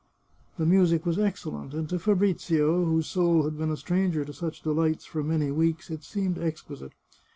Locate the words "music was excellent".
0.65-1.75